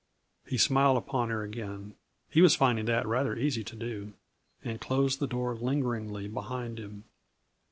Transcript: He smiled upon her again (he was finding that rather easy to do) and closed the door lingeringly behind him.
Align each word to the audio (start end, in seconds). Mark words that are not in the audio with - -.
He 0.47 0.57
smiled 0.57 0.97
upon 0.97 1.29
her 1.29 1.43
again 1.43 1.93
(he 2.31 2.41
was 2.41 2.55
finding 2.55 2.85
that 2.85 3.05
rather 3.05 3.35
easy 3.35 3.63
to 3.63 3.75
do) 3.75 4.13
and 4.63 4.81
closed 4.81 5.19
the 5.19 5.27
door 5.27 5.55
lingeringly 5.55 6.27
behind 6.27 6.79
him. 6.79 7.03